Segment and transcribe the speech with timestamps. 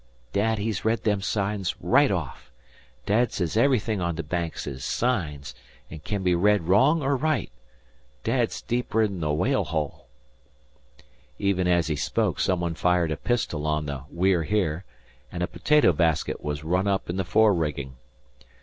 [0.33, 2.51] Dad he'd read them signs right off.
[3.05, 5.53] Dad says everythin' on the Banks is signs,
[5.91, 7.51] an' can be read wrong er right.
[8.23, 10.07] Dad's deeper'n the Whale hole."
[11.37, 14.85] Even as he spoke some one fired a pistol on the We're Here,
[15.31, 17.97] and a potato basket was run up in the fore rigging.